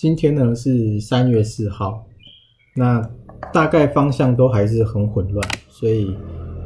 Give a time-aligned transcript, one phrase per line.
[0.00, 2.06] 今天呢是三月四号，
[2.74, 3.06] 那
[3.52, 6.16] 大概方向都还是很混乱，所以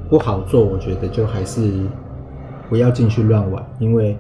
[0.09, 0.65] 不好做。
[0.65, 1.85] 我觉得就还是
[2.69, 4.17] 不要进去乱玩，因为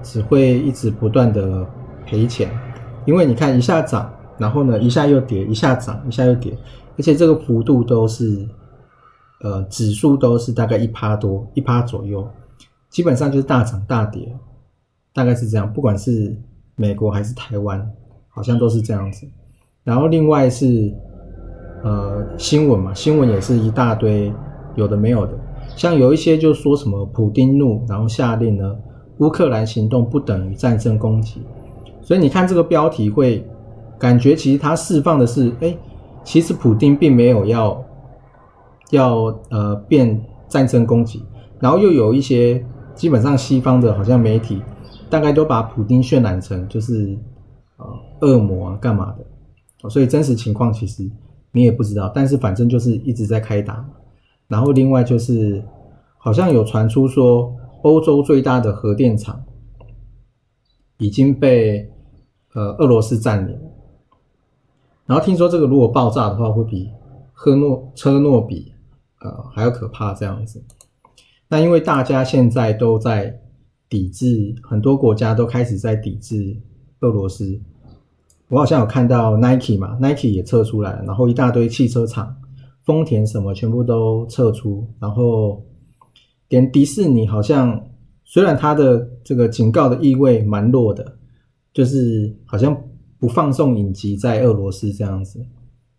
[0.00, 1.66] 只会一直不断的
[2.06, 2.48] 赔钱。
[3.04, 6.56] 因为你看一下涨，然后呢一下又跌，一下涨一下又跌，
[6.96, 8.48] 而且这个幅度都是
[9.40, 12.24] 呃指数都是大概一趴多一趴左右，
[12.90, 14.32] 基本上就是大涨大跌，
[15.12, 15.72] 大概是这样。
[15.72, 16.40] 不管是
[16.76, 17.90] 美国还是台湾。
[18.36, 19.26] 好像都是这样子，
[19.82, 20.92] 然后另外是，
[21.82, 24.30] 呃，新闻嘛，新闻也是一大堆，
[24.74, 25.32] 有的没有的，
[25.74, 28.76] 像有一些就说什么普丁怒，然后下令呢，
[29.20, 31.40] 乌克兰行动不等于战争攻击，
[32.02, 33.42] 所以你看这个标题会
[33.98, 35.74] 感觉其实他释放的是，哎，
[36.22, 37.84] 其实普丁并没有要
[38.90, 41.24] 要呃变战争攻击，
[41.58, 42.62] 然后又有一些
[42.94, 44.60] 基本上西方的好像媒体
[45.08, 47.16] 大概都把普丁渲染成就是。
[47.76, 47.86] 啊，
[48.20, 49.88] 恶魔啊，干嘛的？
[49.88, 51.08] 所以真实情况其实
[51.52, 53.88] 你也不知道，但是反正就是一直在开打。
[54.48, 55.62] 然后另外就是，
[56.18, 59.44] 好像有传出说，欧洲最大的核电厂
[60.98, 61.88] 已经被
[62.54, 63.58] 呃俄罗斯占领。
[65.04, 66.90] 然后听说这个如果爆炸的话，会比
[67.32, 68.72] 赫诺车诺比
[69.20, 70.64] 呃还要可怕这样子。
[71.48, 73.40] 那因为大家现在都在
[73.88, 76.56] 抵制，很多国家都开始在抵制。
[77.00, 77.60] 俄罗斯，
[78.48, 82.34] 我好像有看到 Nike 嘛，Nike 也撤出来，然后一大堆汽车厂，
[82.84, 85.62] 丰田什么全部都撤出，然后
[86.48, 87.88] 连迪士尼好像
[88.24, 91.18] 虽然它的这个警告的意味蛮弱的，
[91.74, 92.74] 就是好像
[93.18, 95.44] 不放送影集在俄罗斯这样子，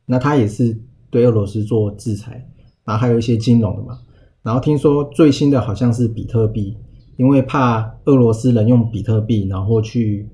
[0.08, 0.76] 那它也是
[1.12, 2.50] 对俄罗斯做制裁，
[2.84, 4.00] 然后还有一些金融的嘛，
[4.42, 6.76] 然后听说最新的好像是比特币，
[7.18, 10.28] 因为怕俄罗斯人用比特币然后去。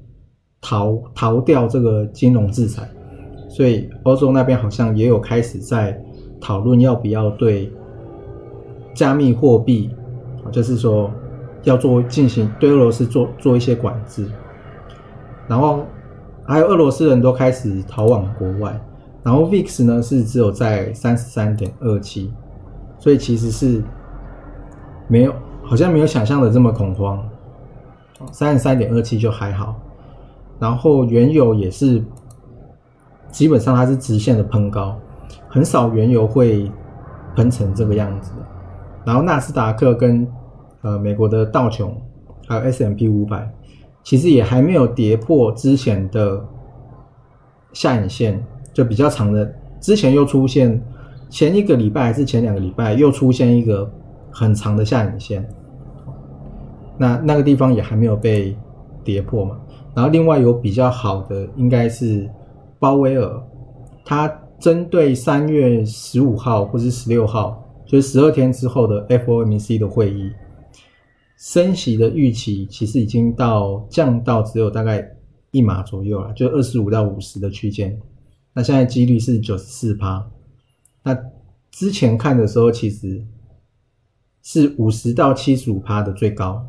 [0.64, 2.90] 逃逃掉这个金融制裁，
[3.50, 6.02] 所以欧洲那边好像也有开始在
[6.40, 7.70] 讨论要不要对
[8.96, 9.90] 加密货币，
[10.52, 11.12] 就是说
[11.64, 14.26] 要做进行对俄罗斯做做一些管制，
[15.50, 15.86] 然后
[16.46, 18.80] 还有俄罗斯人都开始逃往国外，
[19.22, 22.34] 然后 VIX 呢是只有在三十三点二七，
[22.98, 23.84] 所以其实是
[25.10, 27.22] 没有好像没有想象的这么恐慌，
[28.32, 29.76] 三十三点二七就还好。
[30.64, 32.02] 然后原油也是，
[33.30, 34.98] 基本上它是直线的喷高，
[35.50, 36.72] 很少原油会
[37.36, 38.32] 喷成这个样子。
[39.04, 40.26] 然后纳斯达克跟
[40.82, 41.94] 呃美国的道琼
[42.48, 43.52] 还有 S M P 五百，
[44.04, 46.42] 其实也还没有跌破之前的
[47.74, 48.42] 下影线，
[48.72, 49.54] 就比较长的。
[49.82, 50.82] 之前又出现
[51.30, 53.92] 前一个礼拜还是前两个礼拜又出现一个
[54.32, 55.46] 很长的下影线，
[56.98, 58.56] 那那个地方也还没有被
[59.04, 59.58] 跌破嘛。
[59.96, 62.30] 然后另外有比较好的应该是
[62.80, 63.44] 鲍威尔，
[64.04, 64.28] 他
[64.60, 70.32] 针对三月十五号或是十六号，就是十二天之后的 FOMC 的会议，
[71.38, 75.08] 升息的预期其实已经到降到只有大概
[75.52, 78.00] 一码左右了，就二十五到五十的区间。
[78.54, 80.30] 那现在几率是九十四趴，
[81.04, 81.18] 那
[81.72, 83.26] 之前看的时候其实
[84.42, 86.66] 是五十到七十五趴的最高。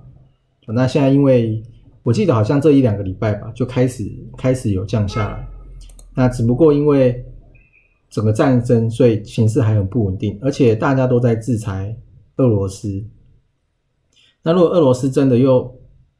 [0.66, 1.62] 那现在因为
[2.04, 5.48] 我记得好像这一两个礼拜吧，就开始开始有降下来。
[6.14, 7.24] 那只不过因为
[8.08, 11.96] 整个战争，所以形势还很不稳定，而且大家都在制裁
[12.36, 13.04] 俄罗斯。
[14.42, 15.74] 那如果俄罗斯真的又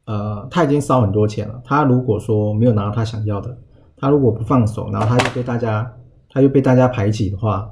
[0.07, 3.57] 呃，他已经烧很多钱了，他如果说没有拿到他想要的，
[3.97, 5.95] 他如果不放手，然后他又被大家
[6.31, 7.71] 他又被大家排挤的话，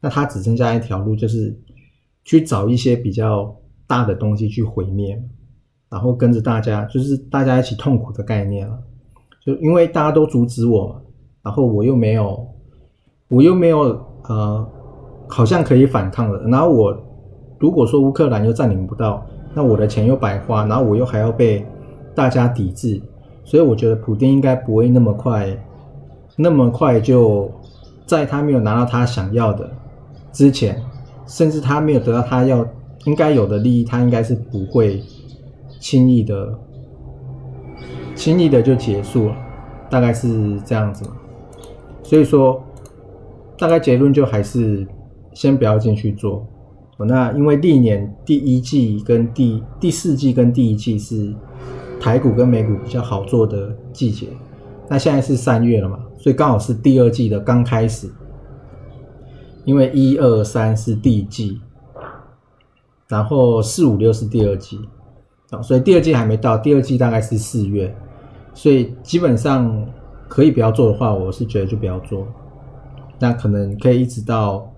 [0.00, 1.58] 那他只剩下一条路，就是
[2.22, 3.56] 去找一些比较
[3.86, 5.20] 大的东西去毁灭。
[5.88, 8.78] 然后跟着大家，就是大家一起痛苦的概念了。
[9.44, 10.94] 就因为大家都阻止我嘛，
[11.42, 12.46] 然后我又没有，
[13.28, 14.68] 我又没有呃，
[15.28, 16.40] 好像可以反抗的。
[16.48, 16.96] 然后我
[17.58, 19.24] 如果说乌克兰又占领不到，
[19.54, 21.64] 那我的钱又白花，然后我又还要被
[22.14, 23.00] 大家抵制。
[23.44, 25.56] 所以我觉得普京应该不会那么快，
[26.34, 27.48] 那么快就
[28.04, 29.70] 在他没有拿到他想要的
[30.32, 30.82] 之前，
[31.28, 32.66] 甚至他没有得到他要
[33.04, 35.00] 应该有的利益，他应该是不会。
[35.78, 36.58] 轻易的
[38.14, 39.36] 轻易的就结束了，
[39.90, 41.16] 大概是这样子嘛。
[42.02, 42.62] 所以说，
[43.58, 44.86] 大概结论就还是
[45.32, 46.46] 先不要进去做。
[46.98, 51.34] 哦那因为历年第一季跟第第四季跟第一季是
[52.00, 54.28] 台股跟美股比较好做的季节，
[54.88, 58.10] 那现在是三月了嘛，所以刚好是第二季的刚开始。
[59.66, 61.60] 因为一二三是第一季，
[63.08, 64.78] 然后四五六是第二季，
[65.50, 67.94] 啊，所以第二季还没到，第二季大概是四月，
[68.54, 69.86] 所以基本上
[70.28, 72.26] 可以不要做的话，我是觉得就不要做，
[73.18, 74.72] 那可能可以一直到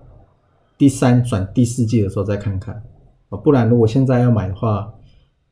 [0.77, 2.83] 第三转第四季的时候再看看，
[3.29, 4.93] 啊，不然如果现在要买的话，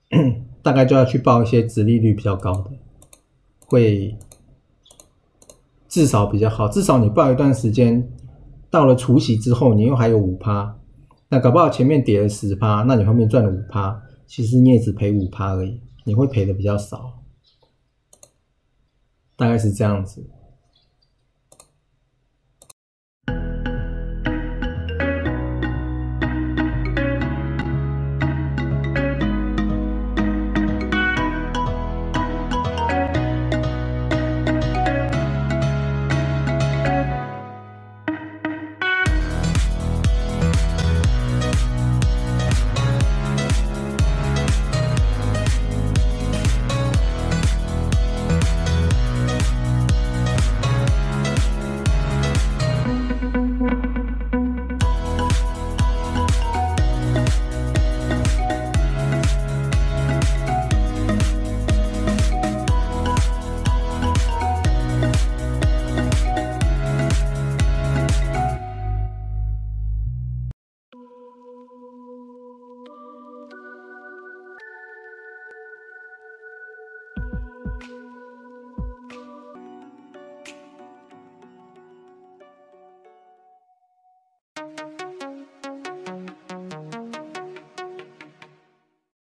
[0.61, 2.71] 大概就要去报一些殖利率比较高的，
[3.65, 4.15] 会
[5.87, 8.09] 至少比较好，至少你报一段时间。
[8.69, 10.75] 到了除夕之后，你又还有五趴，
[11.29, 13.97] 那搞不好前面跌了十趴，那你后面赚了五趴，
[14.27, 17.24] 其实你也只赔五趴而已，你会赔的比较少，
[19.35, 20.29] 大概是这样子。